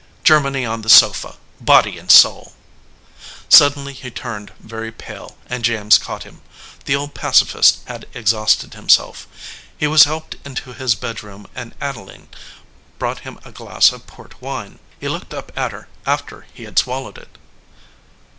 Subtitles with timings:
[0.23, 2.53] Germany on the sofa, body and soul!"
[3.49, 6.41] Suddenly he turned very pale and James caught him.
[6.85, 9.27] The old pacifist had exhausted himself.
[9.77, 12.29] He was helped into his bedroom and Adeline
[12.97, 14.79] brought him a glass of port wine.
[14.99, 17.37] He looked up at her after he had swallowed it.